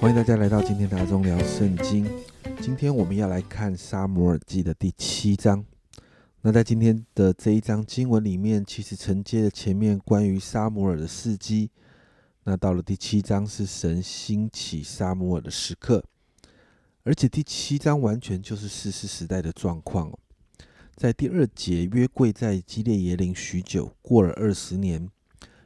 [0.00, 2.10] 欢迎大家来到今天的中聊圣经。
[2.62, 5.62] 今天我们要来看《沙摩尔记》的第七章。
[6.40, 11.70] 那在今天的这一章经文里面，其实承接了前面关于沙摩尔的事迹。
[12.44, 16.02] 那到了第七章，是神兴起沙摩尔的时刻，
[17.02, 20.10] 而且第七章完全就是世世时代的状况。
[20.96, 25.10] 在第二节，约柜在基列耶林许久，过了二十年，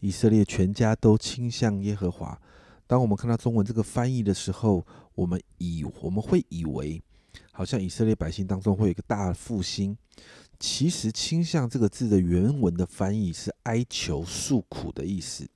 [0.00, 2.38] 以色列全家都倾向耶和华。
[2.88, 4.84] 当我们看到中文这个翻译的时候，
[5.14, 7.00] 我们以我们会以为，
[7.52, 9.94] 好像以色列百姓当中会有一个大复兴。
[10.58, 15.46] 其实“倾向”这个字的原文的翻译是哀求、诉苦的意思。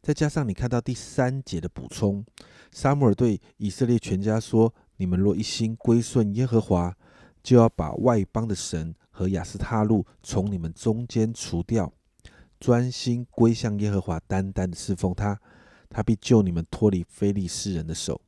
[0.00, 2.24] 再加上你看到第三节的补充，
[2.72, 6.96] 沙姆尔对以色列全家说：“你们若一心归顺耶和华，
[7.42, 11.92] 就要把外邦的神和亚斯他路从你们中间除掉，
[12.58, 15.38] 专心归向耶和华，单单的侍奉他。”
[15.92, 18.20] 他必救你们脱离非利士人的手，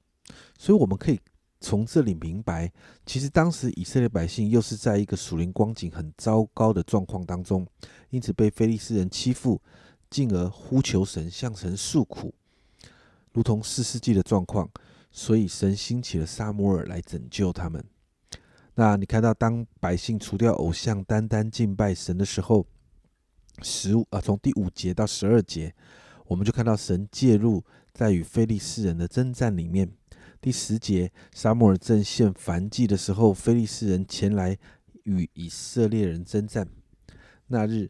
[0.59, 1.19] 所以我们可以
[1.61, 2.71] 从这里明白，
[3.07, 7.67] 其实当时以色列百姓又是在一个属灵光景很糟糕的状况当中，
[8.11, 9.61] 因此被非利士人欺负，
[10.11, 12.35] 进而呼求神，向神诉苦，
[13.33, 14.71] 如同四世纪的状况。
[15.17, 17.85] 所以神兴起了撒摩尔来拯救他们。
[18.75, 22.67] 那你看到，当百姓除掉偶像，单单敬拜神的时候，
[23.63, 25.73] 十五啊，从第五节到十二节。
[26.27, 29.91] 我们就看到神介入在与非利士人的征战里面。
[30.41, 34.59] 第十节，沙漠尔正献燔祭的时候，非利士人前来
[35.05, 36.69] 与以色列人征战。
[37.47, 37.89] 那日，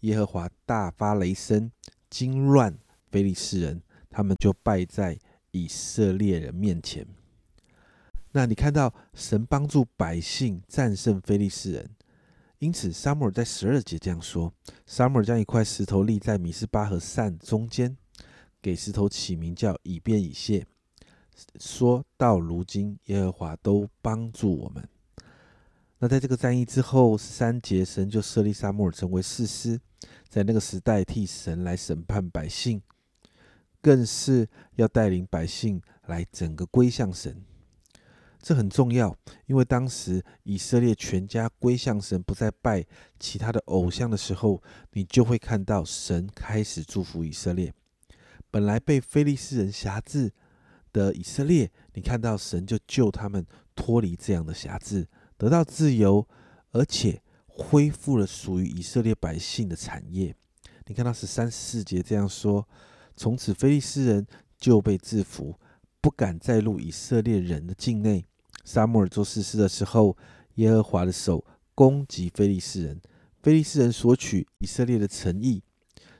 [0.00, 1.70] 耶和华大发雷声，
[2.10, 2.76] 惊乱
[3.10, 5.18] 非利士人，他们就败在
[5.50, 7.06] 以色列人面前。
[8.32, 11.90] 那你看到神帮助百姓战胜非利士人。
[12.58, 14.50] 因此，撒母耳在十二节这样说
[14.86, 17.94] ：“撒母耳将一块石头立在米斯巴和善中间，
[18.62, 20.66] 给石头起名叫以便以谢。
[21.60, 24.88] 说到如今，耶和华都帮助我们。
[25.98, 29.78] 那在这个战役之后，三节，神就设立撒母耳成为士师，
[30.26, 32.80] 在那个时代替神来审判百姓，
[33.82, 37.44] 更是要带领百姓来整个归向神。”
[38.46, 39.12] 这很重要，
[39.46, 42.86] 因为当时以色列全家归向神，不再拜
[43.18, 44.62] 其他的偶像的时候，
[44.92, 47.74] 你就会看到神开始祝福以色列。
[48.48, 50.32] 本来被非利士人辖制
[50.92, 56.24] 的以色列，你看到神就救他们脱离这样的辖制，得到自由，
[56.70, 60.32] 而且恢复了属于以色列百姓的产业。
[60.86, 62.68] 你看到十三四节这样说：
[63.16, 64.24] 从此非利士人
[64.56, 65.58] 就被制服，
[66.00, 68.24] 不敢再入以色列人的境内。
[68.66, 70.18] 撒母耳做事事的时候，
[70.56, 73.00] 耶和华的手攻击非利士人，
[73.40, 75.62] 非利士人索取以色列的诚意，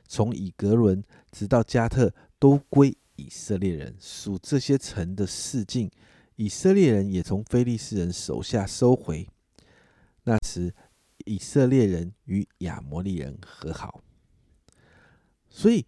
[0.07, 5.91] 从以格伦直到加特都归以色列人，属这些城的四境，
[6.37, 9.27] 以色列人也从非利士人手下收回。
[10.23, 10.73] 那时，
[11.25, 14.01] 以色列人与亚摩利人和好。
[15.49, 15.85] 所以，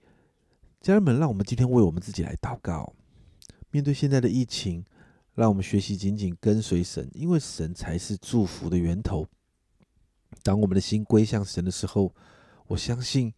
[0.82, 2.94] 家人们，让我们今天为我们自己来祷告，
[3.72, 4.84] 面对现在的疫情。
[5.36, 9.26] 让我们学习紧紧跟随神，因为神才是祝福的源头。
[10.44, 12.14] 当我们的心归向神的时候，
[12.68, 13.34] 我相信，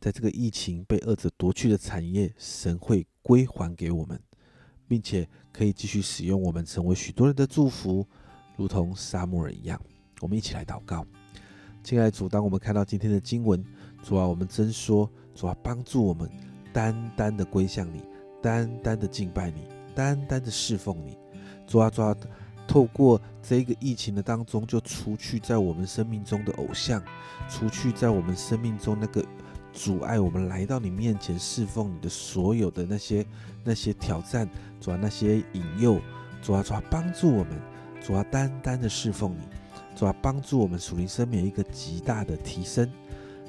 [0.00, 4.20] 在这个疫情被恶者夺去的产业，神会归还给我们，
[4.86, 8.06] 并且可以继续使用我们，成为许多人的祝福，
[8.56, 9.80] 如同沙漠尔一样。
[10.20, 11.04] 我们一起来祷告，
[11.82, 13.64] 亲爱的主，当我们看到今天的经文，
[14.02, 16.30] 主啊，我们真说，主啊，帮助我们
[16.72, 18.02] 单单的归向你，
[18.42, 19.62] 单单的敬拜你，
[19.94, 21.16] 单单的侍奉你。
[21.68, 22.16] 抓抓，
[22.66, 27.00] 透过这个疫情的当中，就除去在我们生命中的偶像，
[27.48, 29.24] 除去在我们生命中那个
[29.72, 33.24] 阻碍我们来到你面前侍奉你的所有的那些
[33.62, 34.48] 那些挑战，
[34.80, 36.00] 抓那些引诱，
[36.42, 37.60] 抓抓帮助我们，
[38.00, 39.42] 抓单单的侍奉你，
[39.94, 42.90] 抓帮助我们属灵生命一个极大的提升，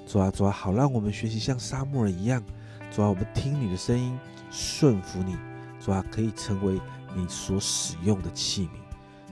[0.06, 2.44] 抓抓好让我们学习像沙漠人一样，
[2.92, 4.18] 抓我们听你的声音，
[4.52, 5.36] 顺服你，
[5.80, 6.80] 抓可以成为。
[7.16, 8.70] 你所使用的器皿，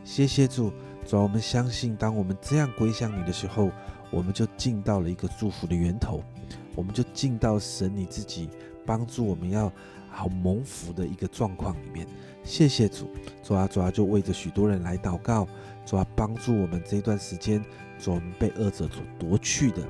[0.04, 0.72] 谢谢主，
[1.06, 3.72] 主，我们相信，当我们这样归向你的时候，
[4.12, 6.24] 我们就进到了一个祝福的源头，
[6.76, 8.50] 我们就进到神你自己
[8.86, 9.72] 帮助我们要
[10.10, 12.08] 好蒙福的一个状况里面。
[12.44, 13.10] 谢谢主，
[13.44, 15.48] 主啊，主啊，就为着许多人来祷告，
[15.86, 17.64] 主啊，帮助我们这段时间，
[18.00, 19.82] 主我们被恶者所夺去的，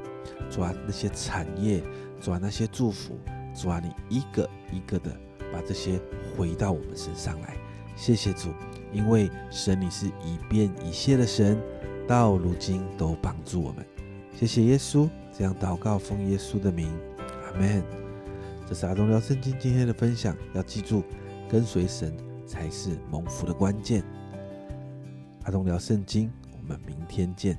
[0.49, 1.83] 主啊，那些产业，
[2.19, 3.19] 主啊，那些祝福，
[3.53, 5.15] 主啊，你一个一个的
[5.53, 6.01] 把这些
[6.35, 7.55] 回到我们身上来。
[7.97, 8.53] 谢谢主，
[8.93, 11.59] 因为神你是一变一谢的神，
[12.07, 13.83] 到如今都帮助我们。
[14.33, 17.83] 谢谢耶稣，这样祷告奉耶稣的名，阿门。
[18.69, 21.03] 这是阿东聊圣经今天的分享，要记住
[21.49, 22.15] 跟随神，
[22.45, 24.03] 才是蒙福的关键。
[25.43, 27.57] 阿东聊圣经，我们明天见。